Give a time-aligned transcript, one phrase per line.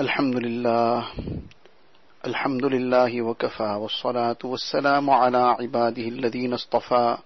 [0.00, 1.06] الحمد لله.
[2.26, 7.16] الحمد لله وكفى والصلاة والسلام على عباده الذين اصطفى.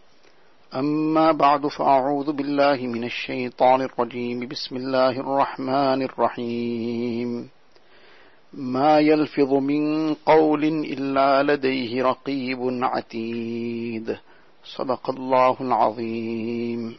[0.75, 4.49] أما بعد فأعوذ بالله من الشيطان الرجيم.
[4.49, 7.49] بسم الله الرحمن الرحيم.
[8.52, 14.16] ما يلفظ من قول إلا لديه رقيب عتيد.
[14.77, 16.98] صدق الله العظيم.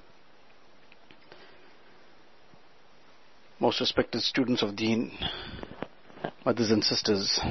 [3.61, 5.11] Most respected students of Deen,
[6.45, 7.41] mothers and sisters,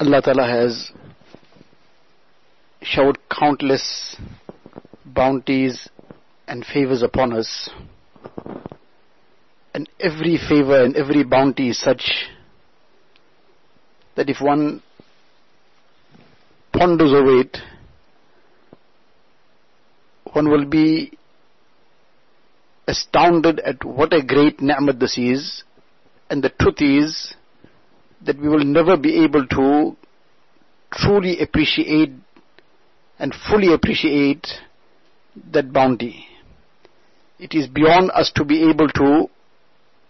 [0.00, 0.90] Allah Ta'ala has
[2.80, 4.16] showered countless
[5.04, 5.90] bounties
[6.46, 7.68] and favors upon us.
[9.74, 12.30] And every favor and every bounty is such
[14.16, 14.82] that if one
[16.72, 17.58] ponders over it,
[20.32, 21.17] one will be
[22.88, 25.62] astounded at what a great ni'mat this is.
[26.30, 27.34] And the truth is
[28.24, 29.96] that we will never be able to
[30.92, 32.12] truly appreciate
[33.18, 34.46] and fully appreciate
[35.52, 36.26] that bounty.
[37.38, 39.30] It is beyond us to be able to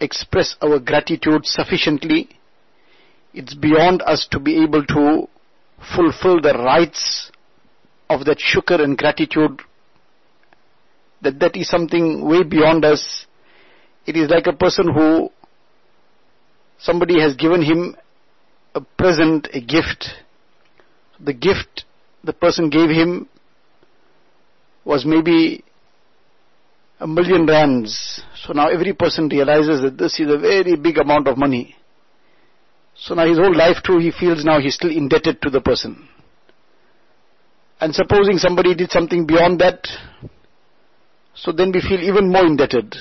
[0.01, 2.29] express our gratitude sufficiently.
[3.35, 5.29] It's beyond us to be able to
[5.95, 7.31] fulfill the rights
[8.09, 9.61] of that shukr and gratitude
[11.23, 13.27] that that is something way beyond us.
[14.07, 15.31] It is like a person who
[16.79, 17.97] somebody has given him
[18.75, 20.07] a present, a gift.
[21.21, 21.85] The gift
[22.25, 23.29] the person gave him
[24.85, 25.65] was maybe
[27.01, 28.23] a million rands.
[28.45, 31.77] So now every person realizes that this is a very big amount of money.
[32.97, 36.09] So now his whole life too, he feels now he's still indebted to the person.
[37.81, 39.87] And supposing somebody did something beyond that,
[41.41, 42.95] so then we feel even more indebted.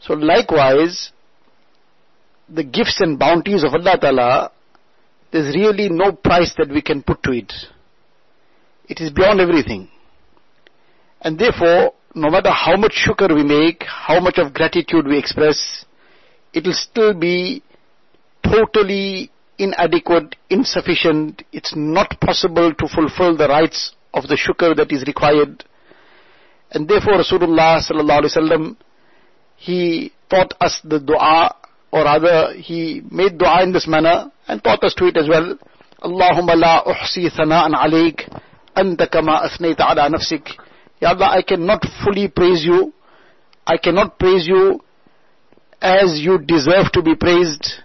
[0.00, 1.10] So likewise,
[2.48, 4.52] the gifts and bounties of Allah Ta'ala,
[5.32, 7.52] there's really no price that we can put to it.
[8.88, 9.88] It is beyond everything.
[11.22, 15.84] And therefore, no matter how much shukr we make, how much of gratitude we express,
[16.52, 17.62] it will still be
[18.44, 21.42] totally inadequate, insufficient.
[21.52, 25.64] It's not possible to fulfill the rights of the shukr that is required.
[26.70, 28.76] And therefore Rasulullah sallallahu alaihi wasallam,
[29.56, 31.54] he taught us the dua,
[31.92, 35.56] or rather he made dua in this manner and taught us to it as well.
[36.02, 37.72] Allahumma la uhsi thana'an
[39.10, 40.50] kama athnayta ala nafsik.
[41.00, 42.92] Ya Allah, I cannot fully praise you.
[43.66, 44.80] I cannot praise you
[45.80, 47.82] as you deserve to be praised.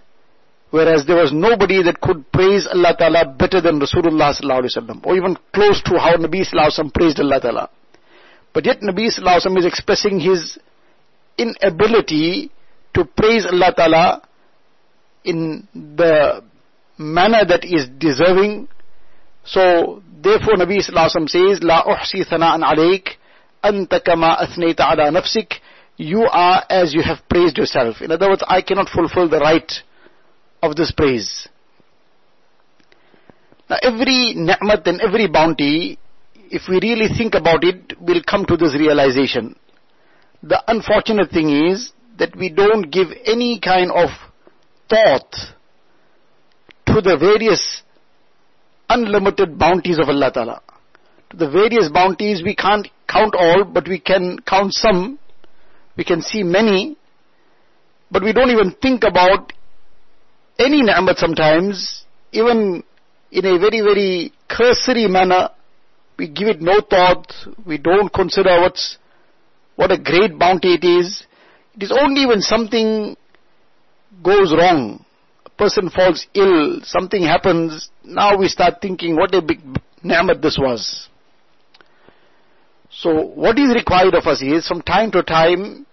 [0.70, 5.06] Whereas there was nobody that could praise Allah Ta'ala better than Rasulullah Sallallahu Alaihi Wasallam,
[5.06, 7.70] or even close to how Nabi Sallallahu Alaihi Wasallam praised Allah Ta'ala.
[8.52, 10.58] But yet Nabi Sallallahu Alaihi Wasallam is expressing his
[11.38, 12.50] inability
[12.94, 14.22] to praise Allah Ta'ala
[15.24, 16.42] in the
[16.98, 18.68] manner that is deserving.
[19.44, 23.08] So, therefore Nabi Sallallahu Alaihi Wasallam says, La uhsi thana'an alayk,
[23.64, 25.54] anta kama athnayta ala nafsik,
[25.96, 28.00] you are as you have praised yourself.
[28.00, 29.70] In other words, I cannot fulfill the right
[30.62, 31.48] of this praise.
[33.68, 35.98] Now every ni'mat and every bounty,
[36.52, 39.56] if we really think about it, we'll come to this realization.
[40.42, 44.10] The unfortunate thing is that we don't give any kind of
[44.90, 45.32] thought
[46.86, 47.82] to the various
[48.90, 50.60] unlimited bounties of Allah Ta'ala.
[51.30, 55.18] To the various bounties we can't count all, but we can count some.
[55.96, 56.98] We can see many,
[58.10, 59.54] but we don't even think about
[60.58, 62.84] any ni'mat sometimes, even
[63.30, 65.48] in a very, very cursory manner,
[66.22, 67.32] we give it no thought,
[67.66, 68.96] we don't consider what's,
[69.74, 71.26] what a great bounty it is.
[71.74, 73.16] It is only when something
[74.22, 75.04] goes wrong,
[75.44, 79.58] a person falls ill, something happens, now we start thinking what a big
[80.04, 81.08] ni'mat this was.
[82.88, 85.84] So what is required of us is from time to time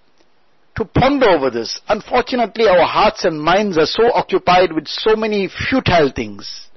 [0.75, 1.81] to ponder over this.
[1.89, 6.67] Unfortunately, our hearts and minds are so occupied with so many futile things,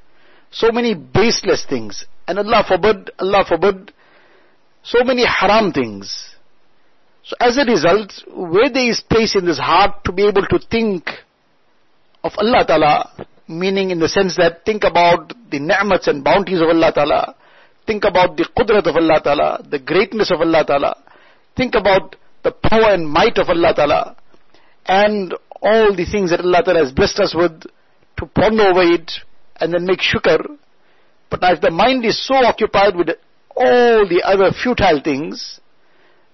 [0.50, 3.93] so many baseless things, and Allah forbid, Allah forbid,
[4.82, 6.34] so many haram things.
[7.25, 10.58] So as a result, where there is space in this heart to be able to
[10.70, 11.08] think
[12.25, 16.69] of Allah Ta'ala, meaning in the sense that think about the ni'mats and bounties of
[16.69, 17.37] Allah Ta'ala,
[17.87, 20.96] think about the qudrat of Allah Ta'ala, the greatness of Allah Ta'ala,
[21.55, 24.17] think about the power and might of Allah Ta'ala,
[24.87, 27.62] and all the things that Allah Ta'ala has blessed us with,
[28.17, 29.12] to ponder over it,
[29.61, 30.58] and then make shukr.
[31.32, 33.08] But now if the mind is so occupied with
[33.56, 35.61] all the other futile things,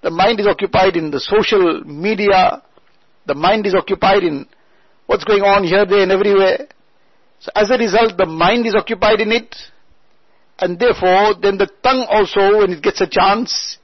[0.03, 2.63] The mind is occupied in the social media.
[3.27, 4.47] The mind is occupied in
[5.07, 6.69] what's going on here, there and everywhere.
[7.41, 9.55] So as a result, the mind is occupied in it.
[10.59, 13.79] And therefore, then the tongue also, when it gets a chance,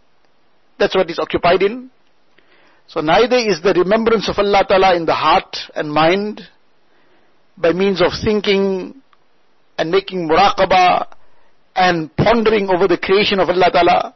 [0.79, 1.91] that's what it's occupied in.
[2.87, 6.43] So neither is the remembrance of Allah Ta'ala in the heart and mind
[7.57, 9.01] by means of thinking
[9.79, 11.07] and making muraqabah
[11.75, 14.15] and pondering over the creation of Allah Ta'ala.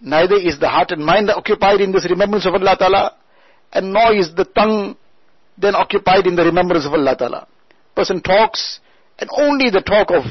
[0.00, 3.16] Neither is the heart and mind occupied in this remembrance of Allah Ta'ala
[3.72, 4.96] and nor is the tongue
[5.58, 7.46] then occupied in the remembrance of Allah Ta'ala.
[7.94, 8.80] Person talks
[9.18, 10.24] and only the talk of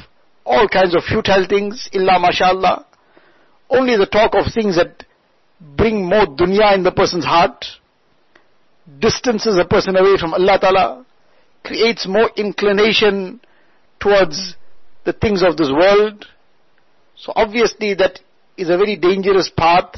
[0.45, 2.85] all kinds of futile things, illa mashallah.
[3.69, 5.06] Only the talk of things that
[5.61, 7.65] bring more dunya in the person's heart,
[9.00, 11.06] distances a person away from Allah Ta'ala,
[11.63, 13.39] creates more inclination
[14.00, 14.56] towards
[15.06, 16.25] the things of this world.
[17.16, 18.19] So obviously that
[18.57, 19.96] is a very dangerous path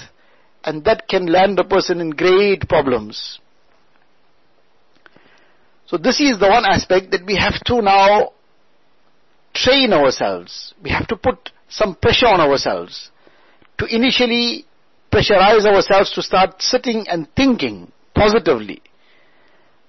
[0.63, 3.39] and that can land a person in great problems.
[5.88, 8.31] So this is the one aspect that we have to now
[9.53, 10.74] train ourselves.
[10.81, 13.12] We have to put some pressure on ourselves
[13.80, 14.65] to initially
[15.12, 18.81] pressurize ourselves to start sitting and thinking positively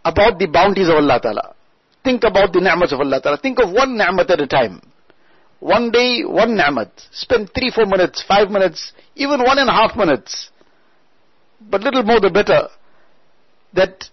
[0.05, 1.55] about the bounties of Allah Ta'ala.
[2.05, 3.39] Think about the ni'mats of Allah Ta'ala.
[3.39, 4.83] Think of one ni'mat at a time.
[5.61, 6.91] One day, one ni'mat.
[7.13, 10.51] Spend three, four minutes, five minutes, even one and a half minutes.
[11.61, 12.69] But little more the better.
[13.75, 14.05] That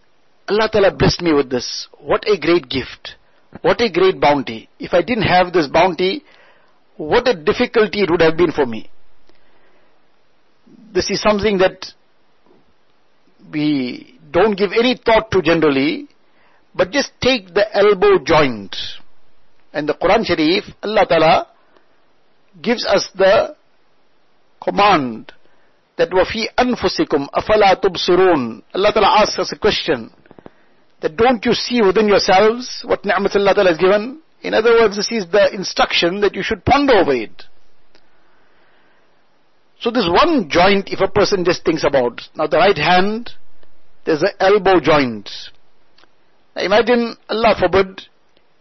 [0.47, 1.87] Allah Ta'ala blessed me with this.
[1.99, 3.15] What a great gift.
[3.61, 4.69] What a great bounty.
[4.79, 6.23] If I didn't have this bounty,
[6.97, 8.89] what a difficulty it would have been for me.
[10.93, 11.87] This is something that
[13.51, 16.07] we don't give any thought to generally,
[16.75, 18.75] but just take the elbow joint.
[19.73, 21.47] And the Quran Sharif, Allah Ta'ala
[22.61, 23.55] gives us the
[24.61, 25.31] command
[25.97, 28.63] that wafi anfusikum afala tubsirun.
[28.73, 30.11] Allah Ta'ala asks us a question
[31.01, 34.21] that don't you see within yourselves what ni'mat Allah Ta'ala has given?
[34.41, 37.43] In other words, this is the instruction that you should ponder over it.
[39.79, 43.31] So this one joint, if a person just thinks about, now the right hand,
[44.05, 45.29] there's the elbow joint.
[46.59, 48.01] Imagine, Allah forbid,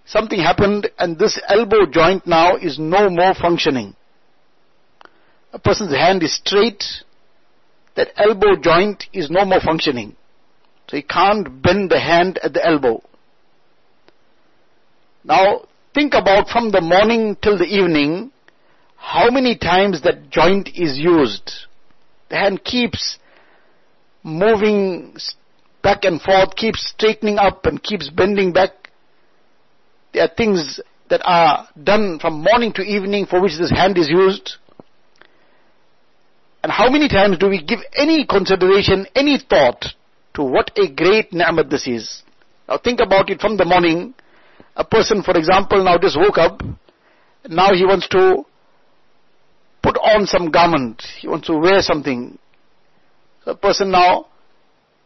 [0.06, 3.94] something happened and this elbow joint now is no more functioning.
[5.52, 6.84] A person's hand is straight,
[7.96, 10.14] that elbow joint is no more functioning.
[10.88, 13.02] So he can't bend the hand at the elbow.
[15.24, 18.30] Now, think about from the morning till the evening,
[18.96, 21.52] how many times that joint is used.
[22.30, 23.18] The hand keeps
[24.22, 25.16] moving
[25.82, 28.70] back and forth, keeps straightening up and keeps bending back.
[30.12, 30.80] There are things
[31.10, 34.56] that are done from morning to evening for which this hand is used.
[36.62, 39.84] And how many times do we give any consideration, any thought
[40.38, 42.22] to what a great ni'mat this is.
[42.68, 44.14] Now think about it from the morning.
[44.76, 46.62] A person, for example, now just woke up.
[47.48, 48.44] Now he wants to
[49.82, 51.02] put on some garment.
[51.20, 52.38] He wants to wear something.
[53.44, 54.26] So a person now,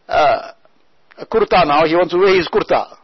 [0.07, 0.53] uh,
[1.19, 2.97] a kurta now, he wants to wear his kurta.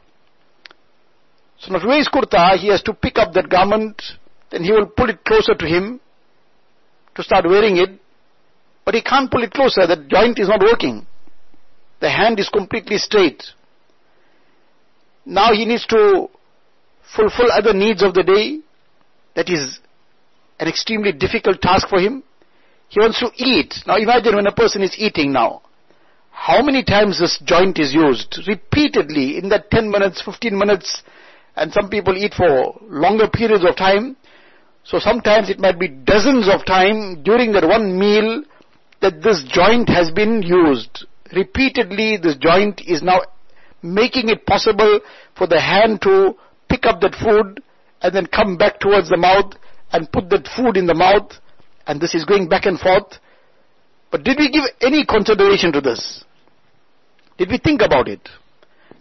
[1.59, 4.01] So now to wear his kurta, he has to pick up that garment,
[4.51, 6.01] then he will pull it closer to him
[7.15, 7.91] to start wearing it.
[8.85, 11.07] But he can't pull it closer, that joint is not working.
[12.01, 13.43] The hand is completely straight.
[15.27, 16.29] Now he needs to
[17.15, 18.61] fulfill other needs of the day.
[19.35, 19.79] That is
[20.59, 22.23] an extremely difficult task for him.
[22.89, 23.75] He wants to eat.
[23.87, 25.63] Now imagine when a person is eating now.
[26.47, 28.41] How many times this joint is used?
[28.47, 31.03] Repeatedly in that 10 minutes, 15 minutes,
[31.57, 34.17] and some people eat for longer periods of time.
[34.85, 38.43] So sometimes it might be dozens of time during that one meal
[39.03, 43.21] that this joint has been used repeatedly this joint is now
[43.83, 45.01] making it possible
[45.37, 46.35] for the hand to
[46.69, 47.63] pick up that food
[48.03, 49.53] and then come back towards the mouth
[49.93, 51.33] and put that food in the mouth
[51.87, 53.19] and this is going back and forth.
[54.11, 56.25] But did we give any consideration to this?
[57.39, 58.29] Did we think about it?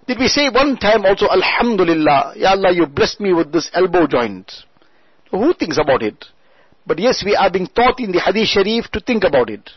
[0.08, 4.08] Did we say one time also, Alhamdulillah, Ya Allah, you blessed me with this elbow
[4.08, 4.52] joint?
[5.32, 6.24] Who thinks about it?
[6.86, 9.70] But yes, we are being taught in the Hadith Sharif to think about it.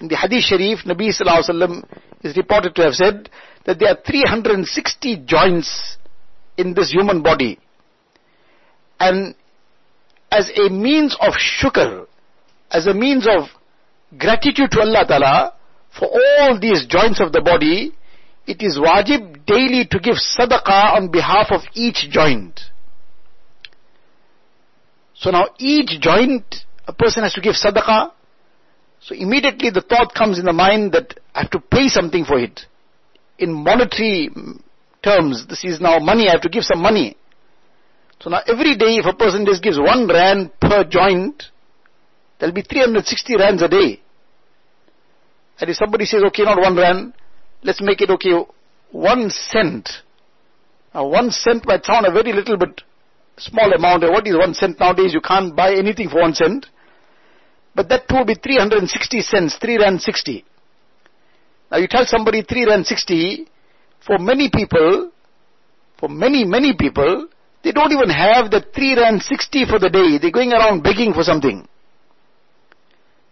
[0.00, 1.84] In the Hadith Sharif, Nabi Sallallahu Alaihi Wasallam
[2.22, 3.30] is reported to have said
[3.64, 5.96] that there are 360 joints
[6.58, 7.58] in this human body.
[9.00, 9.34] And
[10.30, 12.06] as a means of shukr,
[12.70, 13.44] as a means of
[14.18, 15.53] gratitude to Allah Ta'ala,
[15.98, 17.94] for all these joints of the body,
[18.46, 22.60] it is wajib daily to give sadaqah on behalf of each joint.
[25.14, 26.44] So now each joint,
[26.86, 28.10] a person has to give sadaqah
[29.04, 32.38] So immediately the thought comes in the mind that I have to pay something for
[32.38, 32.62] it.
[33.38, 34.30] In monetary
[35.02, 37.16] terms, this is now money, I have to give some money.
[38.20, 41.42] So now every day if a person just gives one rand per joint,
[42.38, 44.00] there'll be 360 rands a day.
[45.60, 47.14] And if somebody says, okay, not one rand,
[47.62, 48.32] let's make it okay,
[48.90, 49.88] one cent.
[50.94, 52.82] Now one cent might sound a very little bit
[53.36, 54.02] small amount.
[54.02, 55.12] What is one cent nowadays?
[55.12, 56.66] You can't buy anything for one cent.
[57.74, 60.44] But that too will be 360 cents, 3 rand 60.
[61.70, 63.48] Now you tell somebody 3 rand 60,
[64.06, 65.10] for many people,
[65.98, 67.28] for many, many people,
[67.64, 70.18] they don't even have the 3 rand 60 for the day.
[70.20, 71.66] They're going around begging for something.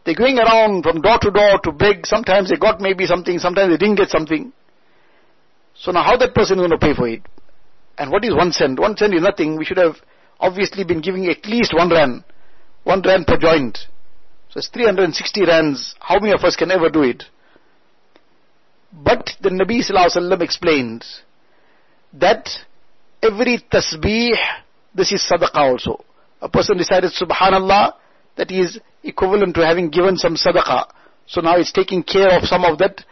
[0.05, 2.07] They're going around from door to door to beg.
[2.07, 4.53] Sometimes they got maybe something, sometimes they didn't get something.
[5.75, 7.23] So now how that person is going to pay for it?
[7.99, 8.81] And what is one cent?
[8.81, 9.57] One cent is nothing.
[9.57, 9.97] We should have
[10.41, 12.25] obviously been giving at least one rand.
[12.85, 13.79] One rand per joint.
[14.51, 15.95] So it's 360 rands.
[16.01, 17.25] How many of us can ever do it?
[18.93, 21.05] But the Nabi Sallallahu explained
[22.15, 22.49] that
[23.23, 24.33] every tasbih,
[24.95, 26.05] this is sadaqah also.
[26.43, 27.95] A person decided subhanallah,
[28.37, 30.88] that is equivalent to having given some sadaqah.
[31.28, 33.04] So now it's taking care of some of that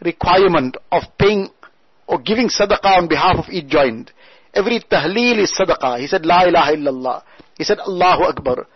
[0.00, 1.48] requirement of paying
[2.06, 4.10] or giving sadaqah on behalf of each joint.
[4.54, 6.00] Every tahleel is sadaqah.
[6.00, 7.22] He said, La ilaha illallah.
[7.56, 8.66] He said, Allahu Akbar.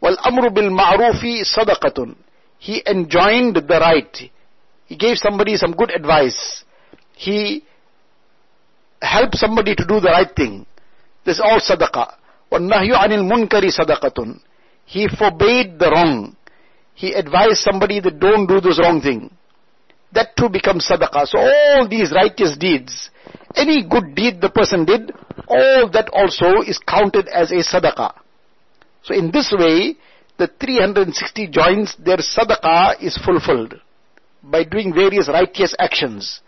[0.00, 2.16] Wal amru bil ma'rufi sadaqatun.
[2.58, 4.30] He enjoined the right.
[4.86, 6.64] He gave somebody some good advice.
[7.14, 7.64] He
[9.00, 10.66] helped somebody to do the right thing.
[11.24, 12.14] This is all sadaqah.
[12.52, 14.38] وَالنَّهْيُ عَنِ الْمُنْكَرِ صَدَقَةٌ
[14.87, 16.37] He forbade the wrong.
[16.95, 19.29] He advised somebody that don't do this wrong thing.
[20.13, 21.27] That too becomes sadaqah.
[21.27, 23.09] So all these righteous deeds,
[23.53, 25.11] any good deed the person did,
[25.47, 28.13] all that also is counted as a sadaqah.
[29.03, 29.97] So in this way,
[30.37, 33.75] the 360 joints, their sadaqah is fulfilled
[34.41, 36.39] by doing various righteous actions.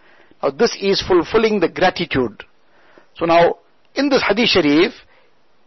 [0.41, 2.45] Now this is fulfilling the gratitude.
[3.17, 3.57] So now,
[3.95, 4.93] in this hadith sharif,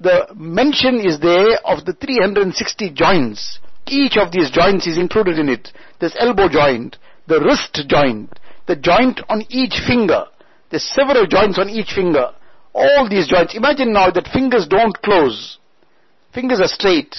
[0.03, 3.59] the mention is there of the 360 joints.
[3.87, 5.71] Each of these joints is included in it.
[6.01, 10.27] There's elbow joint, the wrist joint, the joint on each finger.
[10.71, 12.31] There's several joints on each finger.
[12.75, 13.55] All these joints.
[13.55, 15.59] Imagine now that fingers don't close.
[16.33, 17.15] Fingers are straight.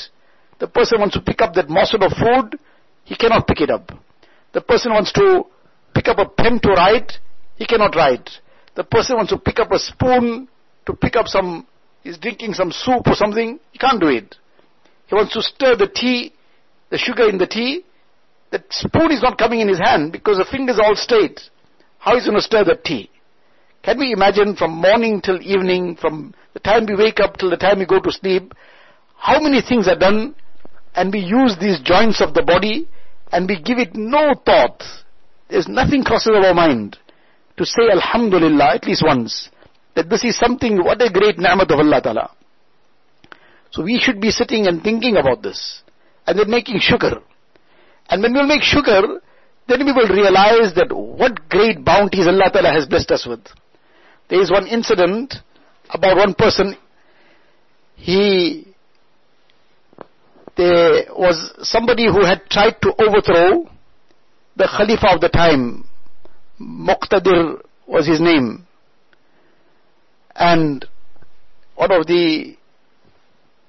[0.60, 2.60] The person wants to pick up that morsel of food,
[3.04, 3.92] he cannot pick it up.
[4.54, 5.44] The person wants to
[5.94, 7.12] pick up a pen to write,
[7.56, 8.30] he cannot write.
[8.76, 10.48] The person wants to pick up a spoon
[10.86, 11.68] to pick up some,
[12.04, 14.36] he's drinking some soup or something, he can't do it.
[15.08, 16.34] He wants to stir the tea,
[16.90, 17.84] the sugar in the tea,
[18.54, 21.42] The spoon is not coming in his hand because the fingers are all straight.
[21.98, 23.10] How is he going to stir the tea?
[23.82, 27.58] Can we imagine from morning till evening, from the time we wake up till the
[27.58, 28.54] time we go to sleep,
[29.18, 30.36] how many things are done
[30.94, 32.88] and we use these joints of the body
[33.32, 34.84] and we give it no thought.
[35.50, 36.98] There's nothing crosses our mind
[37.58, 39.50] to say Alhamdulillah at least once.
[39.96, 42.32] That this is something, what a great ni'mat of Allah Ta'ala.
[43.72, 45.82] So we should be sitting and thinking about this.
[46.26, 47.22] And then making shukr.
[48.10, 49.20] And when we'll make shukr,
[49.68, 53.42] then we will realize that what great bounties Allah Ta'ala has blessed us with.
[54.30, 55.36] There is one incident
[55.90, 56.76] about one person,
[57.96, 58.68] he,
[60.58, 63.70] there was somebody who had tried to overthrow
[64.56, 65.86] the Khalifa of the time.
[66.60, 68.68] Muqtadir was his name.
[70.36, 70.86] And
[71.76, 72.56] one of the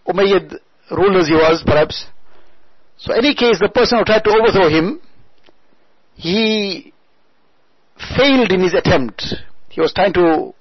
[0.06, 0.58] Umayyad
[0.90, 2.06] rulers he was, perhaps.
[2.96, 5.00] So any case, the person who tried to overthrow him,
[6.14, 6.92] he
[8.16, 9.34] failed in his attempt.
[9.68, 10.54] He was trying to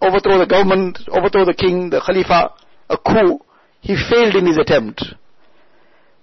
[0.00, 2.52] overthrow the government, overthrow the king, the Khalifa,
[2.88, 3.40] a coup.
[3.80, 5.02] He failed in his attempt.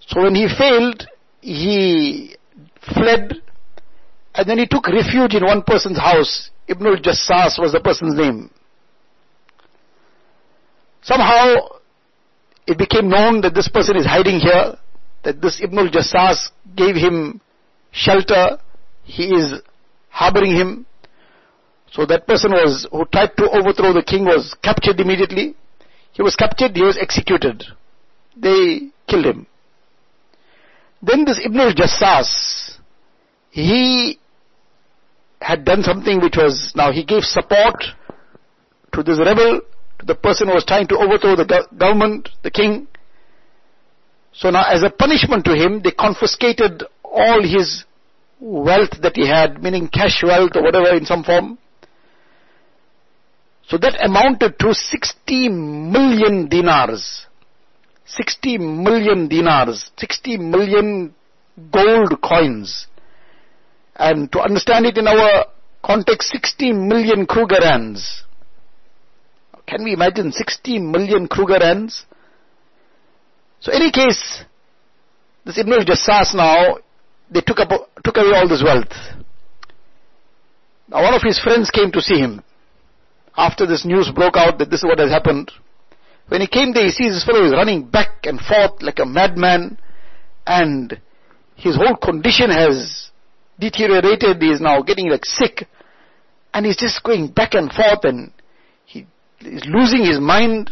[0.08, 1.08] So when he failed,
[1.42, 2.36] he
[2.94, 3.42] fled
[4.36, 6.50] and then he took refuge in one person's house.
[6.68, 8.50] Ibn al-Jassas was the person's name.
[11.04, 11.80] Somehow
[12.66, 14.78] it became known that this person is hiding here,
[15.24, 17.42] that this Ibn al-Jassas gave him
[17.92, 18.58] shelter,
[19.04, 19.62] he is
[20.10, 20.86] harboring him.
[21.92, 25.56] So that person was, who tried to overthrow the king was captured immediately.
[26.14, 27.64] He was captured, he was executed.
[28.36, 29.48] They killed him.
[31.02, 32.78] Then this Ibn al-Jassas,
[33.52, 34.20] he
[35.42, 37.76] had done something which was, now he gave support
[38.94, 39.62] to this rebel,
[40.00, 42.88] to the person who was trying to overthrow the go- government, the king.
[44.34, 47.86] So now as a punishment to him, they confiscated all his
[48.40, 51.58] wealth that he had, meaning cash wealth or whatever in some form.
[53.68, 57.26] So that amounted to 60 million dinars.
[58.06, 59.92] 60 million dinars.
[59.98, 61.16] 60 million
[61.72, 62.88] gold coins.
[63.96, 65.46] And to understand it in our
[65.84, 68.24] context, 60 million Kruger rands.
[69.68, 72.06] Can we imagine 60 million Kruger rands?
[73.60, 74.44] So in any case,
[75.46, 76.78] this Ibn al-Jassas now,
[77.32, 77.70] they took, up,
[78.04, 78.92] took away all this wealth.
[80.90, 82.44] Now one of his friends came to see him
[83.36, 85.52] after this news broke out that this is what has happened.
[86.28, 89.06] When he came there, he sees this fellow is running back and forth like a
[89.06, 89.78] madman
[90.46, 91.00] and
[91.56, 93.10] his whole condition has
[93.60, 94.42] deteriorated.
[94.42, 95.68] He is now getting like sick
[96.54, 98.32] and he's just going back and forth and
[99.46, 100.72] is losing his mind.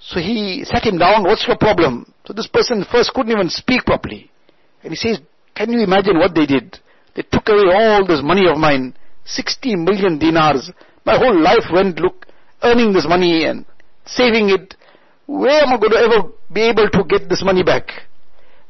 [0.00, 2.12] So he sat him down, what's your problem?
[2.26, 4.30] So this person first couldn't even speak properly.
[4.82, 5.20] And he says,
[5.54, 6.78] can you imagine what they did?
[7.14, 10.70] They took away all this money of mine, 60 million dinars.
[11.04, 12.26] My whole life went, look,
[12.62, 13.66] earning this money and
[14.06, 14.74] saving it.
[15.26, 17.88] Where am I going to ever be able to get this money back?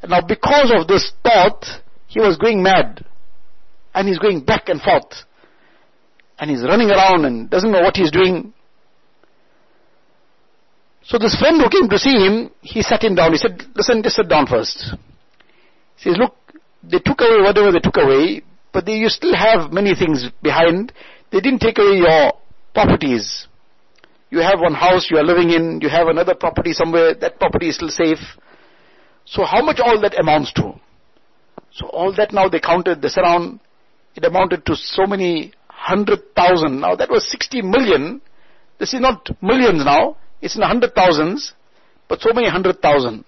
[0.01, 1.65] And now because of this thought,
[2.07, 3.05] he was going mad.
[3.93, 5.25] And he's going back and forth.
[6.41, 8.51] And he's running around and doesn't know what he's doing.
[11.03, 13.31] So this friend who came to see him, he sat him down.
[13.31, 14.95] He said, listen, just sit down first.
[15.97, 16.35] He says, look,
[16.83, 18.41] they took away whatever they took away,
[18.73, 20.91] but they, you still have many things behind.
[21.31, 22.33] They didn't take away your
[22.73, 23.47] properties.
[24.31, 27.69] You have one house you are living in, you have another property somewhere, that property
[27.69, 28.19] is still safe.
[29.25, 30.73] So how much all that amounts to?
[31.73, 33.59] So all that now they counted this around,
[34.15, 36.79] it amounted to so many hundred thousand.
[36.79, 38.21] Now that was 60 million.
[38.79, 41.53] This is not millions now, it's in hundred thousands,
[42.07, 43.25] but so many hundred thousand.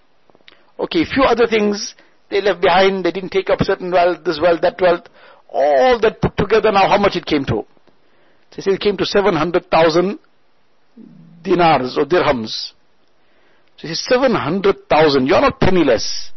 [0.80, 1.96] Okay, few other things
[2.30, 5.06] they left behind, they didn't take up certain wealth, this wealth, that wealth.
[5.50, 7.64] All that put together now how much it came to?
[8.56, 10.20] They say it came to 700,000
[11.44, 12.74] dinars or dirhams.
[13.78, 15.28] So he 700,000.
[15.28, 16.32] You're not penniless.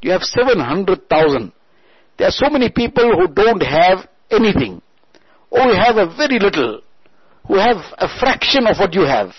[0.00, 1.52] You have 700,000.
[2.18, 4.80] There are so many people who don't have anything.
[5.52, 6.80] Oh, or who have a very little.
[7.46, 9.30] Who have a fraction of what you have.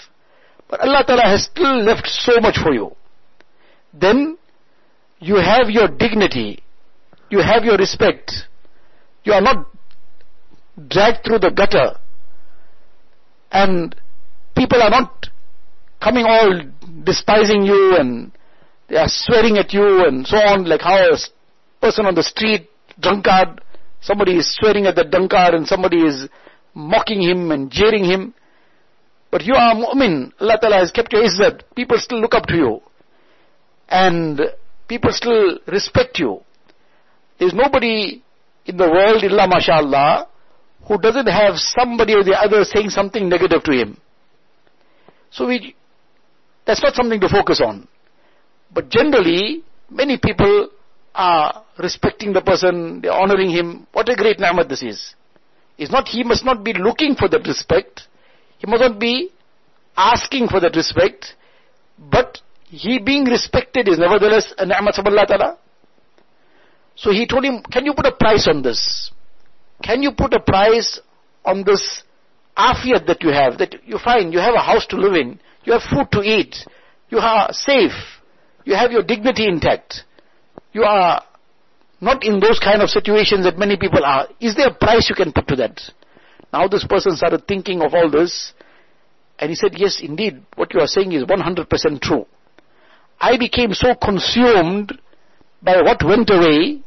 [0.69, 2.95] But Allah Ta'ala has still left so much for you.
[3.93, 4.37] Then,
[5.19, 6.63] you have your dignity.
[7.29, 8.31] You have your respect.
[9.23, 9.67] You are not
[10.89, 11.97] dragged through the gutter.
[13.51, 13.95] And
[14.55, 15.27] people are not
[16.01, 16.61] coming all
[17.03, 18.31] despising you and
[18.89, 21.17] they are swearing at you and so on, like how a
[21.81, 23.61] person on the street, drunkard,
[24.03, 26.27] somebody is swearing at the drunkard and somebody is
[26.73, 28.33] mocking him and jeering him.
[29.31, 30.31] But you are mu'min.
[30.39, 31.63] Allah Ta'ala has kept your izzat.
[31.75, 32.81] People still look up to you.
[33.89, 34.39] And
[34.87, 36.41] people still respect you.
[37.39, 38.21] There's nobody
[38.65, 40.27] in the world, illa mashallah,
[40.87, 43.97] who doesn't have somebody or the other saying something negative to him.
[45.31, 45.75] So we,
[46.67, 47.87] that's not something to focus on.
[48.71, 50.69] But generally, many people
[51.15, 53.87] are respecting the person, honoring him.
[53.91, 55.15] What a great ni'mat this is.
[55.77, 58.01] It's not, he must not be looking for that respect.
[58.57, 59.29] He must not be
[59.95, 61.35] asking for that respect.
[61.97, 65.57] But he being respected is nevertheless a ni'mat of Allah Ta'ala.
[66.95, 69.11] So he told him, can you put a price on this?
[69.83, 70.99] Can you put a price
[71.43, 72.03] on this
[72.55, 75.73] afiyat that you have, that you find you have a house to live in, you
[75.73, 76.55] have food to eat,
[77.09, 77.91] you are safe,
[78.63, 80.03] you have your dignity intact,
[80.73, 81.23] you are
[82.01, 84.27] not in those kind of situations that many people are.
[84.41, 85.79] Is there a price you can put to that?
[86.51, 88.53] Now this person started thinking of all this,
[89.39, 92.25] and he said, yes, indeed, what you are saying is 100% true.
[93.19, 94.99] I became so consumed
[95.61, 96.81] by what went away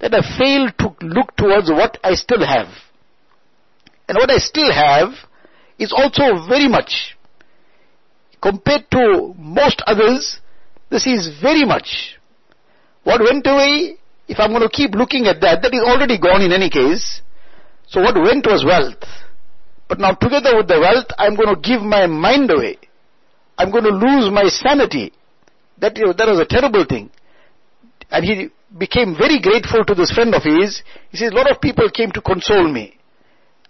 [0.00, 2.68] that I failed to look towards what I still have.
[4.08, 5.10] And what I still have
[5.78, 7.16] is also very much.
[8.40, 10.40] Compared to most others,
[10.90, 12.15] this is very much.
[13.06, 13.94] What went away,
[14.26, 17.22] if I'm going to keep looking at that, that is already gone in any case.
[17.86, 18.98] So what went was wealth.
[19.88, 22.78] But now together with the wealth, I'm going to give my mind away.
[23.56, 25.12] I'm going to lose my sanity.
[25.78, 27.10] That, that was a terrible thing.
[28.10, 30.82] And he became very grateful to this friend of his.
[31.10, 32.98] He says, a lot of people came to console me.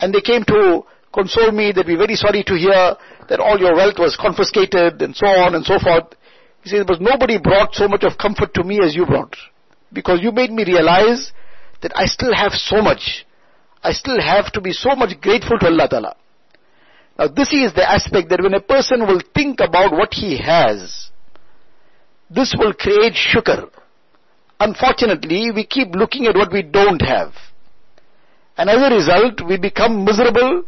[0.01, 0.81] And they came to
[1.13, 2.97] console me that we're very sorry to hear
[3.29, 6.17] that all your wealth was confiscated and so on and so forth.
[6.67, 9.37] He says, but nobody brought so much of comfort to me as you brought.
[9.93, 11.31] Because you made me realize
[11.81, 13.25] that I still have so much.
[13.85, 16.17] I still have to be so much grateful to Allah Ta'ala.
[17.17, 21.09] Now this is the aspect that when a person will think about what he has,
[22.29, 23.71] this will create shukr.
[24.59, 27.31] Unfortunately, we keep looking at what we don't have.
[28.57, 30.65] And as a result, we become miserable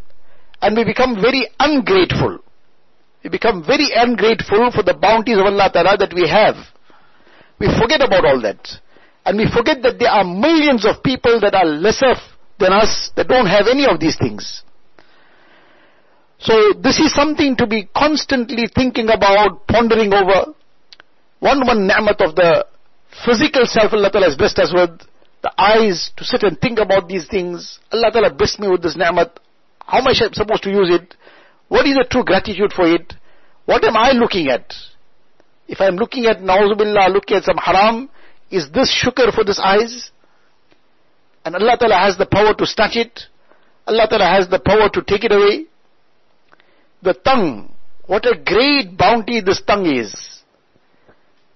[0.62, 2.38] and we become very ungrateful.
[3.22, 6.54] We become very ungrateful for the bounties of Allah Ta'ala that we have.
[7.58, 8.60] We forget about all that.
[9.24, 12.14] And we forget that there are millions of people that are lesser
[12.58, 14.62] than us that don't have any of these things.
[16.38, 20.54] So this is something to be constantly thinking about, pondering over.
[21.40, 22.66] One one ni'mat of the
[23.26, 25.00] physical self Allah Ta'ala has blessed us with,
[25.42, 27.78] the eyes to sit and think about these things.
[27.92, 29.38] Allah Ta'ala blessed me with this ni'mat.
[29.84, 31.14] How am I supposed to use it?
[31.68, 33.14] What is the true gratitude for it?
[33.66, 34.72] What am I looking at?
[35.66, 38.08] If I'm looking at, na'uzubillah, looking at some haram,
[38.50, 40.10] is this shukr for this eyes?
[41.44, 43.20] And Allah Ta'ala has the power to snatch it.
[43.86, 45.66] Allah Ta'ala has the power to take it away.
[47.02, 47.72] The tongue,
[48.06, 50.14] what a great bounty this tongue is.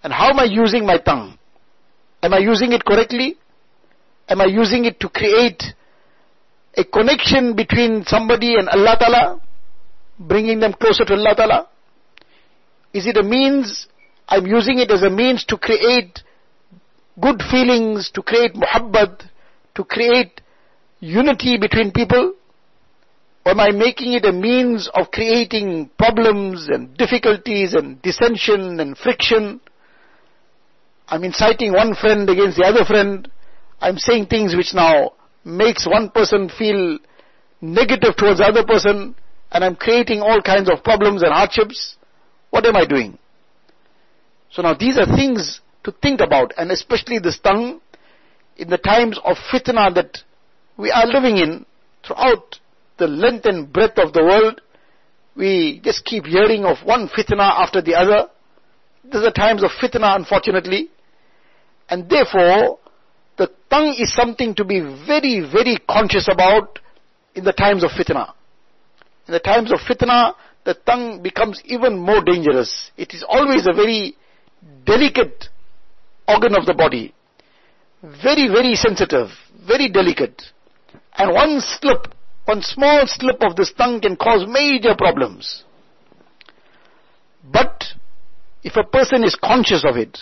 [0.03, 1.39] And how am I using my tongue?
[2.23, 3.37] Am I using it correctly?
[4.29, 5.63] Am I using it to create
[6.77, 9.41] a connection between somebody and Allah Ta'ala?
[10.29, 11.69] Bringing them closer to Allah Ta'ala?
[12.93, 13.89] Is it a means,
[14.29, 16.21] I'm using it as a means to create
[17.21, 19.25] good feelings, to create muhabbat,
[19.75, 20.41] to create
[21.01, 22.35] unity between people?
[23.45, 28.97] Or am I making it a means of creating problems and difficulties and dissension and
[28.97, 29.61] friction?
[31.09, 33.29] I'm inciting one friend against the other friend.
[33.81, 35.13] I'm saying things which now
[35.45, 36.99] makes one person feel
[37.61, 39.17] negative towards the other person
[39.53, 41.97] and I'm creating all kinds of problems and hardships.
[42.51, 43.19] What am I doing?
[44.51, 47.81] So now these are things to think about and especially this tongue
[48.57, 50.19] in the times of fitna that
[50.77, 51.67] we are living in
[52.07, 52.59] throughout
[52.99, 54.61] the length and breadth of the world.
[55.37, 58.29] We just keep hearing of one fitna after the other.
[59.05, 60.91] These are times of fitna unfortunately.
[61.89, 62.79] And therefore,
[63.37, 66.79] the tongue is something to be very, very conscious about
[67.35, 68.33] in the times of fitna.
[69.27, 72.91] In the times of fitna, the tongue becomes even more dangerous.
[72.97, 74.17] It is always a very
[74.85, 75.49] delicate
[76.27, 77.15] organ of the body.
[78.03, 79.29] Very, very sensitive,
[79.67, 80.43] very delicate.
[81.15, 82.09] And one slip,
[82.47, 85.65] one small slip of this tongue can cause major problems.
[87.45, 87.85] But,
[88.63, 90.19] if a person is conscious of it,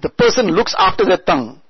[0.00, 1.60] the person looks after their tongue,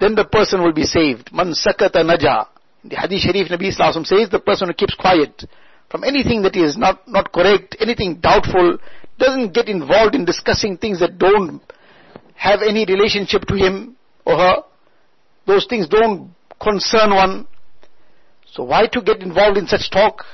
[0.00, 1.32] then the person will be saved.
[1.32, 2.46] Man sakata naja.
[2.88, 5.44] The Hadith Sharif Nabi Sallallahu says the person who keeps quiet
[5.90, 8.78] from anything that is not, not correct, anything doubtful,
[9.18, 11.60] doesn't get involved in discussing things that don't
[12.34, 14.54] have any relationship to him or her.
[15.46, 17.46] Those things don't concern one.
[18.52, 20.24] So why to get involved in such talk?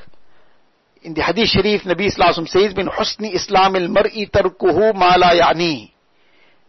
[1.02, 5.32] In the Hadith Sharif, Nabi Sallallahu says, "Min husni Islam al mar'i tarkuhu ma la
[5.32, 5.92] ya'ni."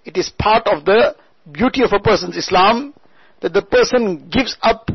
[0.05, 1.15] It is part of the
[1.51, 2.93] beauty of a person's Islam
[3.41, 4.89] that the person gives up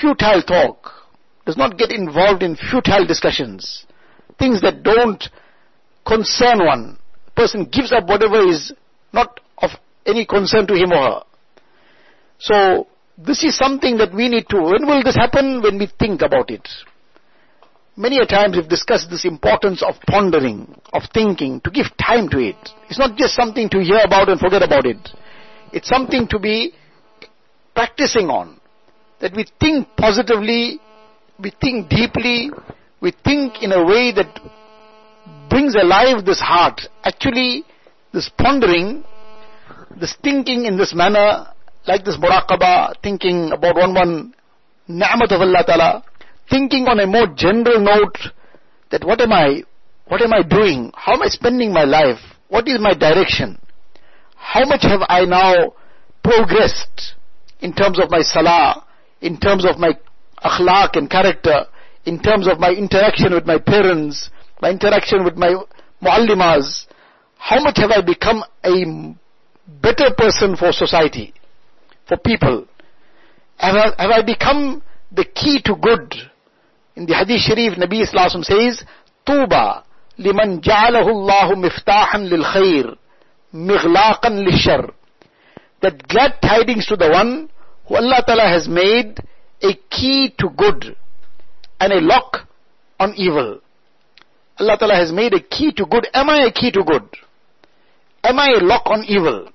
[0.00, 0.92] futile talk,
[1.46, 3.86] does not get involved in futile discussions,
[4.38, 5.24] things that don't
[6.06, 6.98] concern one.
[7.34, 8.72] Person gives up whatever is
[9.12, 9.70] not of
[10.06, 11.22] any concern to him or her.
[12.38, 15.62] So, this is something that we need to, when will this happen?
[15.62, 16.66] When we think about it.
[17.96, 22.38] Many a times we've discussed this importance of pondering, of thinking, to give time to
[22.38, 22.56] it.
[22.88, 25.08] It's not just something to hear about and forget about it.
[25.72, 26.74] It's something to be
[27.74, 28.57] practicing on.
[29.20, 30.80] That we think positively,
[31.38, 32.50] we think deeply,
[33.00, 34.40] we think in a way that
[35.50, 36.82] brings alive this heart.
[37.04, 37.64] Actually,
[38.12, 39.04] this pondering,
[40.00, 41.46] this thinking in this manner,
[41.86, 44.34] like this muraqabah, thinking about one one
[44.86, 46.04] ni'mat of Allah Ta'ala,
[46.48, 48.18] thinking on a more general note
[48.90, 49.62] that what am I,
[50.06, 50.92] what am I doing?
[50.94, 52.18] How am I spending my life?
[52.48, 53.58] What is my direction?
[54.36, 55.74] How much have I now
[56.22, 57.14] progressed
[57.60, 58.84] in terms of my salah,
[59.20, 59.92] in terms of my
[60.44, 61.66] akhlaq and character,
[62.04, 65.54] in terms of my interaction with my parents, my interaction with my
[66.02, 66.86] muallimas?
[67.36, 69.14] How much have I become a
[69.80, 71.34] better person for society,
[72.06, 72.66] for people?
[73.58, 76.14] Have I, have I become the key to good?
[76.96, 78.82] In the Hadith Sharif, Nabi Islam says,
[79.24, 79.84] Tuba
[80.18, 82.96] liman ja'alahu Allahu miftahan lil khair,
[83.54, 84.90] mighlaqan lil shar.
[85.80, 87.50] That glad tidings to the one
[87.88, 89.18] who Allah Ta'ala has made
[89.62, 90.96] a key to good
[91.80, 92.46] and a lock
[93.00, 93.60] on evil.
[94.58, 96.06] Allah Ta'ala has made a key to good.
[96.12, 97.08] Am I a key to good?
[98.24, 99.48] Am I a lock on evil?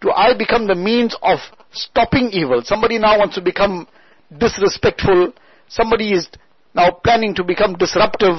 [0.00, 1.38] Do I become the means of
[1.72, 2.62] stopping evil?
[2.64, 3.86] Somebody now wants to become
[4.36, 5.32] disrespectful.
[5.68, 6.28] Somebody is
[6.74, 8.36] now planning to become disruptive,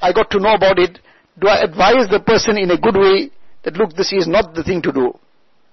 [0.00, 0.98] I got to know about it.
[1.40, 3.30] Do I advise the person in a good way
[3.64, 5.12] that look, this is not the thing to do.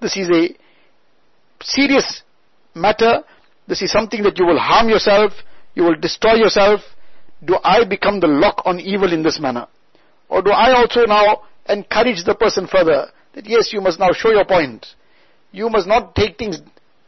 [0.01, 0.49] This is a
[1.61, 2.21] serious
[2.75, 3.23] matter.
[3.67, 5.33] This is something that you will harm yourself.
[5.73, 6.81] You will destroy yourself.
[7.43, 9.67] Do I become the lock on evil in this manner?
[10.29, 14.31] Or do I also now encourage the person further that yes, you must now show
[14.31, 14.85] your point.
[15.51, 16.59] You must not take things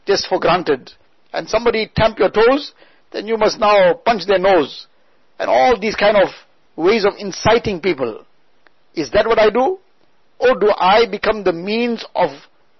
[0.06, 0.90] just for granted.
[1.32, 2.72] And somebody tamp your toes,
[3.12, 4.86] then you must now punch their nose.
[5.38, 6.28] And all these kind of
[6.76, 8.24] ways of inciting people.
[8.94, 9.78] Is that what I do?
[10.38, 12.30] Or do I become the means of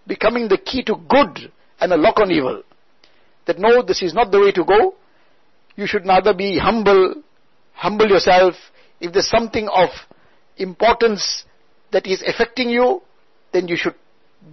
[0.07, 2.63] becoming the key to good and a lock on evil?
[3.49, 4.95] That no, this is not the way to go.
[5.75, 7.15] You should neither be humble,
[7.73, 8.55] humble yourself.
[9.01, 9.89] If there's something of
[10.59, 11.45] importance
[11.91, 13.01] that is affecting you,
[13.53, 13.95] then you should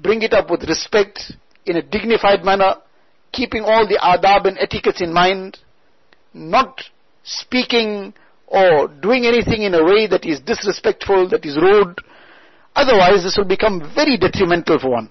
[0.01, 1.33] bring it up with respect,
[1.65, 2.75] in a dignified manner,
[3.33, 5.57] keeping all the adab and etiquettes in mind,
[6.33, 6.81] not
[7.23, 8.13] speaking
[8.47, 11.99] or doing anything in a way that is disrespectful, that is rude.
[12.75, 15.09] Otherwise, this will become very detrimental for one.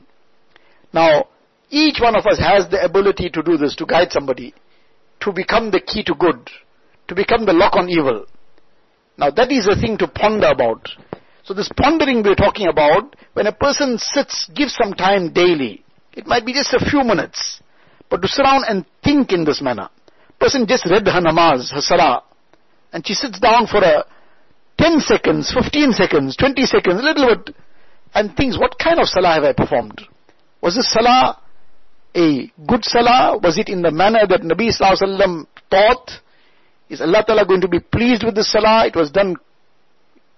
[0.92, 1.26] Now,
[1.70, 4.54] each one of us has the ability to do this, to guide somebody,
[5.20, 6.50] to become the key to good,
[7.08, 8.26] to become the lock on evil.
[9.16, 10.88] Now, that is a thing to ponder about.
[11.44, 16.26] So this pondering we're talking about, when a person sits, gives some time daily, it
[16.26, 17.60] might be just a few minutes,
[18.08, 19.88] but to sit down and think in this manner.
[20.40, 22.24] Person just read her namaz, her salah,
[22.92, 24.04] and she sits down for a
[24.78, 27.54] 10 seconds, 15 seconds, 20 seconds, a little bit,
[28.14, 30.02] and thinks, what kind of salah have I performed?
[30.60, 31.40] Was this salah
[32.16, 33.38] a good salah?
[33.42, 36.10] Was it in the manner that Nabi Sallallahu taught?
[36.88, 38.86] Is Allah Ta'ala going to be pleased with the salah?
[38.86, 39.36] It was done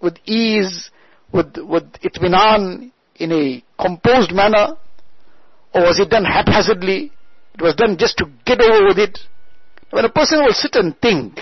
[0.00, 0.90] with ease,
[1.32, 4.76] with, with itminan, in a composed manner?
[5.74, 7.12] Or was it done haphazardly?
[7.54, 9.18] It was done just to get over with it.
[9.90, 11.36] When a person will sit and think,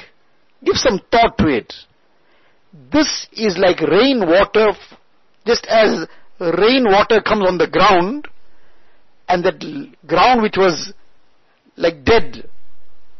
[0.64, 1.72] give some thought to it.
[2.92, 4.72] This is like rainwater,
[5.46, 6.06] just as
[6.40, 8.28] rainwater comes on the ground,
[9.28, 9.60] and that
[10.06, 10.92] ground which was
[11.76, 12.48] like dead,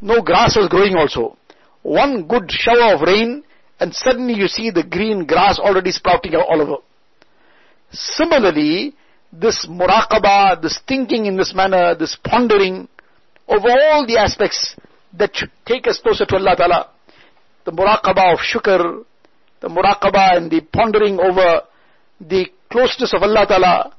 [0.00, 1.36] no grass was growing also.
[1.82, 3.42] One good shower of rain
[3.80, 6.76] and suddenly you see the green grass already sprouting all over.
[7.90, 8.94] Similarly,
[9.32, 12.88] this muraqabah, this thinking in this manner, this pondering
[13.48, 14.76] over all the aspects
[15.12, 16.90] that should take us closer to Allah Ta'ala,
[17.64, 19.04] the muraqabah of shukr,
[19.60, 21.62] the muraqabah and the pondering over
[22.20, 23.94] the closeness of Allah Ta'ala,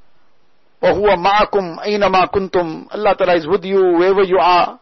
[0.85, 4.81] وَهُوَ مَعَكُمْ أَيْنَمَا كُنْتُمْ Allah Ta'ala is with you wherever you are.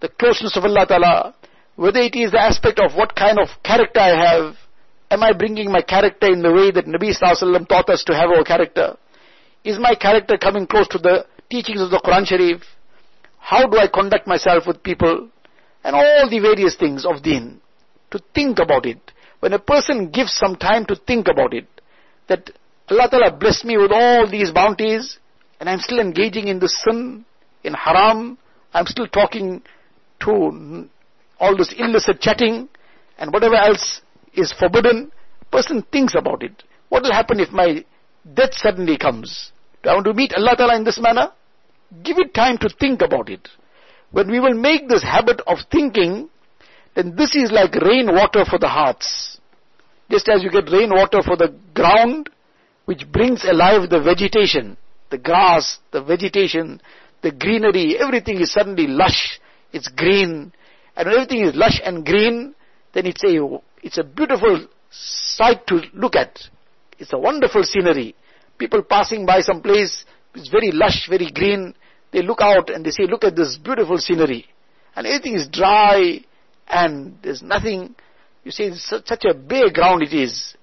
[0.00, 1.34] The closeness of Allah Ta'ala,
[1.76, 4.56] whether it is the aspect of what kind of character I have,
[5.10, 8.30] am I bringing my character in the way that Nabi Sallallahu taught us to have
[8.30, 8.96] our character?
[9.64, 12.62] Is my character coming close to the teachings of the Quran Sharif?
[13.38, 15.28] How do I conduct myself with people?
[15.84, 17.60] And all the various things of deen.
[18.12, 18.98] To think about it.
[19.40, 21.66] When a person gives some time to think about it,
[22.28, 22.50] that
[22.89, 25.19] Allah Ta'ala blessed me with all these bounties,
[25.59, 27.25] and I'm still engaging in the sin,
[27.63, 28.37] in haram,
[28.73, 29.61] I'm still talking
[30.21, 30.89] to
[31.39, 32.69] all this illicit chatting
[33.17, 34.01] and whatever else
[34.33, 35.11] is forbidden,
[35.51, 36.63] person thinks about it.
[36.89, 37.83] What will happen if my
[38.33, 39.51] death suddenly comes?
[39.83, 41.31] Do I want to meet Allah Ta'ala in this manner?
[42.03, 43.47] Give it time to think about it.
[44.11, 46.29] When we will make this habit of thinking,
[46.95, 49.39] then this is like rainwater for the hearts.
[50.09, 52.29] Just as you get rainwater for the ground,
[52.87, 54.77] which brings alive the vegetation,
[55.11, 56.81] the grass, the vegetation,
[57.21, 59.41] the greenery, everything is suddenly lush,
[59.73, 60.53] it's green,
[60.95, 62.55] and when everything is lush and green,
[62.93, 66.39] then it's a, it's a beautiful sight to look at.
[66.97, 68.15] It's a wonderful scenery.
[68.57, 71.75] People passing by some place, it's very lush, very green,
[72.13, 74.45] they look out and they say, look at this beautiful scenery.
[74.95, 76.21] And everything is dry
[76.69, 77.95] and there's nothing.
[78.45, 80.55] You see, it's such a bare ground it is.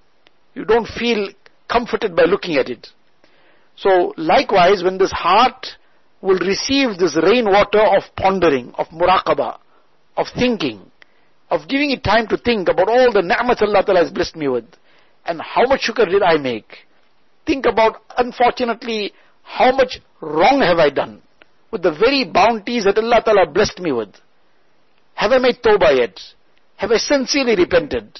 [0.55, 1.29] You don't feel
[1.69, 2.87] comforted by looking at it.
[3.75, 5.67] So likewise, when this heart
[6.21, 9.57] will receive this rainwater of pondering, of muraqabah,
[10.17, 10.91] of thinking,
[11.49, 14.47] of giving it time to think about all the ni'mat Allah Ta'ala has blessed me
[14.47, 14.65] with,
[15.25, 16.85] and how much shukr did I make.
[17.45, 21.21] Think about, unfortunately, how much wrong have I done
[21.71, 24.15] with the very bounties that Allah Ta'ala blessed me with.
[25.15, 26.19] Have I made tawbah yet?
[26.77, 28.19] Have I sincerely repented?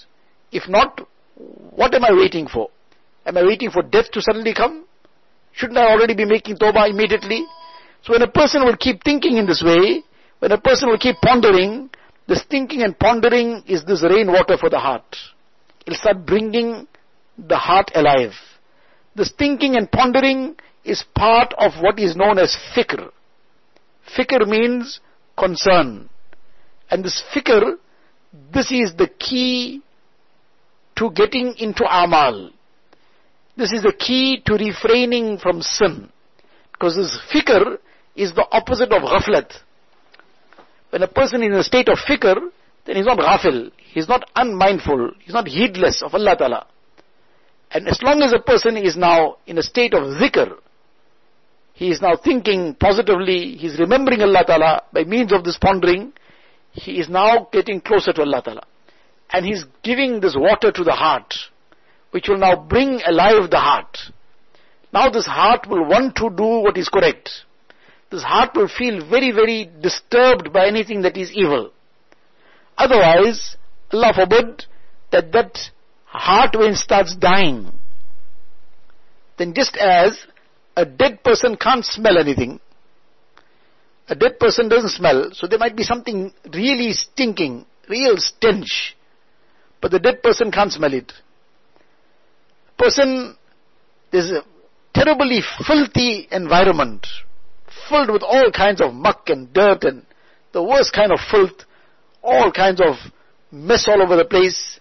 [0.51, 1.01] If not,
[1.35, 2.69] what am I waiting for?
[3.25, 4.85] Am I waiting for death to suddenly come?
[5.53, 7.45] Shouldn't I already be making tawbah immediately?
[8.03, 10.03] So when a person will keep thinking in this way,
[10.39, 11.89] when a person will keep pondering,
[12.27, 15.15] this thinking and pondering is this rainwater for the heart.
[15.85, 16.87] It'll start bringing
[17.37, 18.33] the heart alive.
[19.15, 23.09] This thinking and pondering is part of what is known as fikr.
[24.15, 24.99] Fikr means
[25.37, 26.09] concern.
[26.89, 27.77] And this fikr,
[28.53, 29.81] this is the key
[30.97, 32.51] to getting into amal.
[33.57, 36.09] This is the key to refraining from sin.
[36.73, 37.77] Because this fikr
[38.15, 39.51] is the opposite of ghaflat.
[40.89, 42.35] When a person is in a state of fikr,
[42.85, 46.67] then he's not ghafil, he's not unmindful, he's not heedless of Allah Ta'ala.
[47.71, 50.55] And as long as a person is now in a state of zikr,
[51.73, 56.13] he is now thinking positively, he is remembering Allah Ta'ala by means of this pondering,
[56.71, 58.63] he is now getting closer to Allah Ta'ala.
[59.31, 61.33] And he's giving this water to the heart,
[62.15, 63.97] which will now bring alive the heart.
[64.93, 67.29] Now this heart will want to do what is correct.
[68.09, 71.71] This heart will feel very, very disturbed by anything that is evil.
[72.77, 73.57] Otherwise,
[73.91, 74.63] Allah forbid
[75.11, 75.57] that that
[76.05, 77.69] heart when starts dying,
[79.37, 80.17] then just as
[80.77, 82.61] a dead person can't smell anything,
[84.07, 88.95] a dead person doesn't smell, so there might be something really stinking, real stench,
[89.81, 91.11] but the dead person can't smell it.
[92.77, 93.35] Person,
[94.11, 94.43] there's a
[94.93, 97.05] terribly filthy environment,
[97.89, 100.05] filled with all kinds of muck and dirt and
[100.53, 101.65] the worst kind of filth,
[102.23, 102.95] all kinds of
[103.51, 104.79] mess all over the place.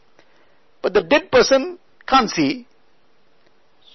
[0.83, 2.66] But the dead person can't see.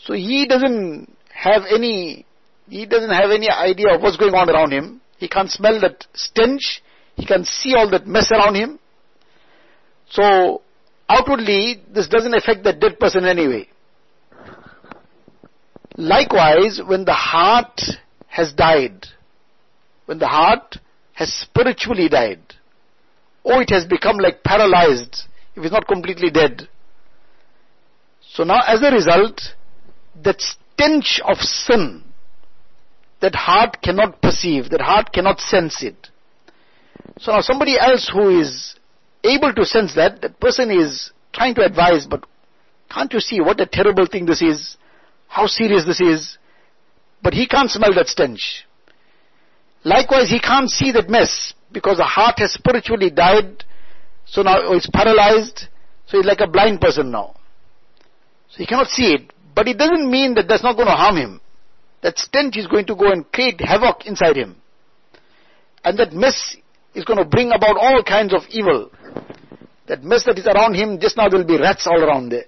[0.05, 2.25] So he doesn't have any,
[2.67, 5.01] he doesn't have any idea of what's going on around him.
[5.17, 6.81] He can't smell that stench.
[7.15, 8.79] He can see all that mess around him.
[10.09, 10.62] So,
[11.07, 13.67] outwardly, this doesn't affect the dead person anyway.
[15.99, 17.81] Likewise, when the heart
[18.27, 19.05] has died,
[20.05, 20.77] when the heart
[21.12, 22.39] has spiritually died,
[23.43, 25.23] or it has become like paralyzed,
[25.57, 26.69] if it's not completely dead.
[28.31, 29.41] So now as a result,
[30.23, 32.05] that stench of sin
[33.19, 36.07] that heart cannot perceive, that heart cannot sense it.
[37.19, 38.75] So now somebody else who is
[39.25, 42.23] able to sense that, that person is trying to advise, but
[42.89, 44.77] can't you see what a terrible thing this is?
[45.30, 46.38] How serious this is?
[47.24, 48.65] But he can't smell that stench.
[49.86, 53.63] Likewise, he can't see that mess because the heart has spiritually died.
[54.26, 55.68] So now it's paralyzed.
[56.08, 57.38] So he's like a blind person now.
[58.50, 59.32] So he cannot see it.
[59.56, 61.39] But it doesn't mean that that's not going to harm him
[62.02, 64.56] that stench is going to go and create havoc inside him.
[65.84, 66.56] And that mess
[66.94, 68.92] is going to bring about all kinds of evil.
[69.88, 72.46] That mess that is around him, just now there'll be rats all around there.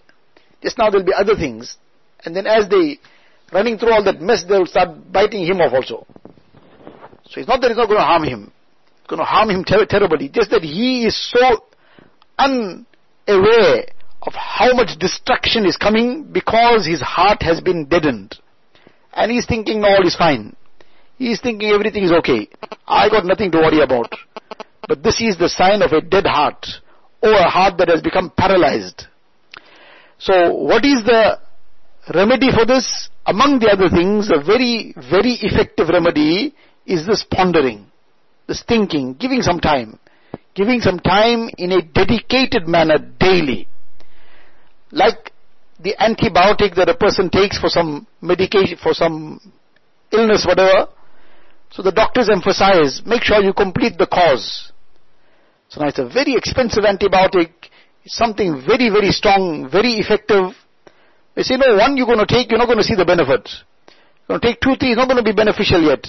[0.61, 1.77] Just now there'll be other things.
[2.25, 2.99] And then as they
[3.51, 6.05] running through all that mess, they'll start biting him off also.
[7.25, 8.51] So it's not that it's not going to harm him.
[8.99, 10.29] It's going to harm him ter- terribly.
[10.29, 11.65] Just that he is so
[12.37, 13.85] unaware
[14.21, 18.35] of how much destruction is coming because his heart has been deadened.
[19.13, 20.55] And he's thinking all is fine.
[21.17, 22.47] He's thinking everything is okay.
[22.87, 24.13] I got nothing to worry about.
[24.87, 26.65] But this is the sign of a dead heart
[27.21, 29.05] or a heart that has become paralyzed.
[30.17, 31.39] So what is the
[32.13, 33.09] remedy for this?
[33.25, 37.85] Among the other things, a very, very effective remedy is this pondering,
[38.47, 39.99] this thinking, giving some time.
[40.53, 43.67] Giving some time in a dedicated manner daily.
[44.91, 45.31] Like
[45.79, 49.39] the antibiotic that a person takes for some medication, for some
[50.11, 50.89] illness, whatever.
[51.71, 54.71] So the doctors emphasize, make sure you complete the course.
[55.69, 57.51] So now it's a very expensive antibiotic,
[58.05, 60.51] something very, very strong, very effective.
[61.41, 63.49] They say, no, one you're going to take, you're not going to see the benefit.
[63.89, 66.05] You're going to take two, three, it's not going to be beneficial yet.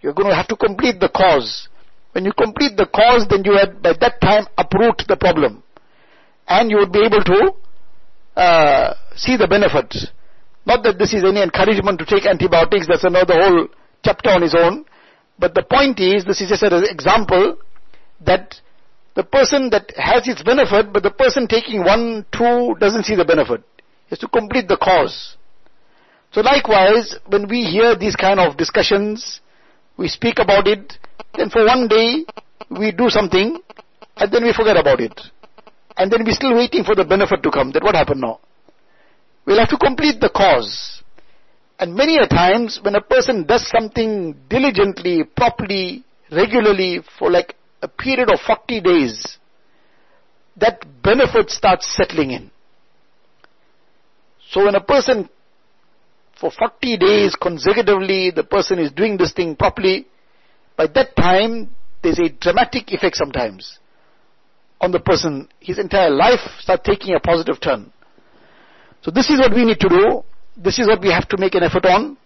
[0.00, 1.68] You're going to have to complete the cause.
[2.12, 5.62] When you complete the cause, then you had by that time uproot the problem.
[6.48, 10.08] And you would be able to uh, see the benefits.
[10.64, 13.68] Not that this is any encouragement to take antibiotics, that's another whole
[14.02, 14.86] chapter on its own.
[15.38, 17.58] But the point is, this is just an example
[18.24, 18.56] that
[19.14, 23.26] the person that has its benefit, but the person taking one, two, doesn't see the
[23.26, 23.60] benefit.
[24.10, 25.36] Is to complete the cause.
[26.32, 29.40] So likewise, when we hear these kind of discussions,
[29.96, 30.94] we speak about it,
[31.36, 32.24] then for one day,
[32.70, 33.58] we do something,
[34.16, 35.18] and then we forget about it.
[35.96, 37.72] And then we're still waiting for the benefit to come.
[37.72, 38.40] That what happened now?
[39.46, 41.02] We'll have to complete the cause.
[41.78, 47.88] And many a times when a person does something diligently, properly, regularly for like a
[47.88, 49.38] period of 40 days,
[50.56, 52.50] that benefit starts settling in.
[54.50, 55.28] So when a person
[56.38, 60.06] for 40 days consecutively the person is doing this thing properly,
[60.76, 61.70] by that time
[62.02, 63.78] there's a dramatic effect sometimes
[64.80, 65.48] on the person.
[65.60, 67.92] His entire life starts taking a positive turn.
[69.02, 70.22] So this is what we need to do.
[70.56, 72.16] This is what we have to make an effort on.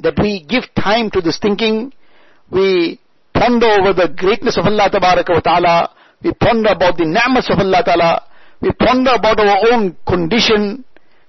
[0.00, 1.92] That we give time to this thinking.
[2.50, 3.00] We
[3.34, 5.90] ponder over the greatness of Allah wa ta'ala.
[6.22, 8.22] We ponder about the ni'mas of Allah ta'ala.
[8.60, 10.84] We ponder about our own condition.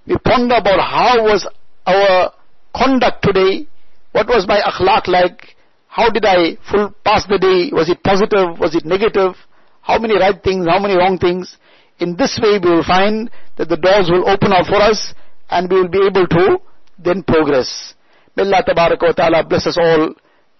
[0.08, 1.46] We ponder about how was
[1.86, 2.32] our
[2.74, 3.68] conduct today.
[4.14, 5.56] What was my akhlaq like?
[5.88, 7.76] How did I full pass the day?
[7.76, 8.58] Was it positive?
[8.58, 9.36] Was it negative?
[9.82, 10.66] How many right things?
[10.68, 11.58] How many wrong things?
[12.00, 15.14] In this way we will find that the doors will open up for us
[15.50, 16.60] and we will be able to
[17.00, 17.94] then progress.
[18.36, 18.64] May Allah
[19.02, 20.14] wa ta'ala bless us all.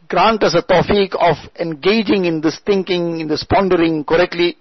[0.10, 4.58] Grant us a tawfiq of engaging in this thinking, in this pondering correctly.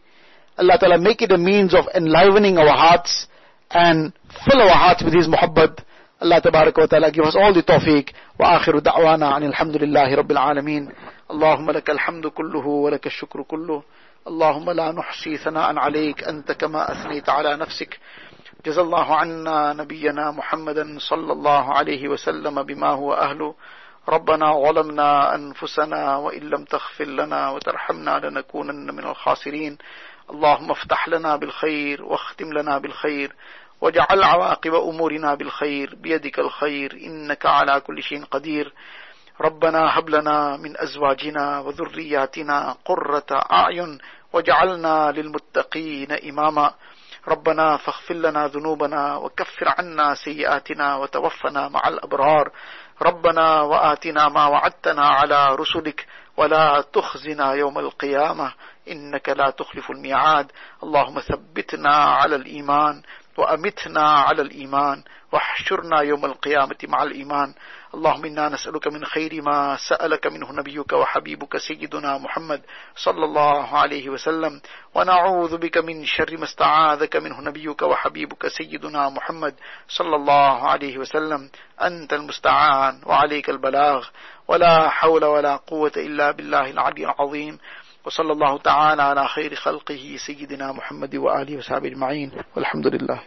[0.59, 3.27] Allah ta'ala make it a means of enlivening our hearts
[3.71, 4.13] and
[4.45, 5.79] fill our hearts with His muhabbat.
[6.21, 8.11] Allah tabarak wa ta'ala give us all the tawfiq.
[8.41, 10.93] وآخر دعوانا أن الحمد لله رب العالمين.
[11.31, 13.83] اللهم لك الحمد كله ولك الشكر كله.
[14.27, 16.25] اللهم لا نحصي ثناء عليك.
[16.25, 17.99] أنت كما أثنيت على نفسك.
[18.67, 23.55] جزا الله عنا نبينا محمدا صلى الله عليه وسلم بما هو أهله.
[24.09, 29.79] ربنا ظلمنا أنفسنا وإن لم تغفر لنا وترحمنا لنكونن من الخاسرين.
[30.31, 33.33] اللهم افتح لنا بالخير واختم لنا بالخير.
[33.81, 38.73] واجعل عواقب أمورنا بالخير بيدك الخير إنك على كل شيء قدير.
[39.41, 43.99] ربنا هب لنا من أزواجنا وذرياتنا قرة أعين
[44.33, 46.75] واجعلنا للمتقين إماما.
[47.29, 52.51] ربنا فاغفر لنا ذنوبنا وكفر عنا سيئاتنا وتوفنا مع الأبرار.
[53.03, 56.07] ربنا وآتنا ما وعدتنا على رسلك.
[56.37, 58.53] ولا تخزنا يوم القيامة
[58.89, 60.53] إنك لا تخلف الميعاد.
[60.83, 63.03] اللهم ثبتنا على الإيمان.
[63.37, 67.55] وأمتنا على الإيمان واحشرنا يوم القيامة مع الإيمان.
[67.95, 72.63] اللهم إنا نسألك من خير ما سألك منه نبيك وحبيبك سيدنا محمد
[72.97, 74.61] صلى الله عليه وسلم.
[74.95, 79.55] ونعوذ بك من شر ما استعاذك منه نبيك وحبيبك سيدنا محمد
[79.89, 81.51] صلى الله عليه وسلم.
[81.83, 84.07] أنت المستعان وعليك البلاغ.
[84.49, 87.59] ولا حول ولا قوة إلا بالله العلي العظيم.
[88.07, 93.21] وصلى الله تعالى على خير خلقه سيدنا محمد وآله وصحبه أجمعين والحمد لله.